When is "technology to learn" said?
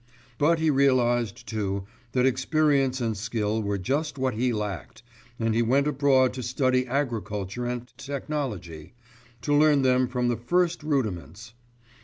7.99-9.83